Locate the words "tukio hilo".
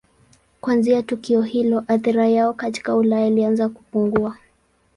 1.03-1.83